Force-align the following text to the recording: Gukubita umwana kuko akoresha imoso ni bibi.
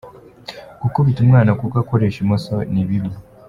Gukubita 0.81 1.19
umwana 1.25 1.51
kuko 1.59 1.75
akoresha 1.83 2.17
imoso 2.23 2.53
ni 2.73 2.83
bibi. 2.87 3.11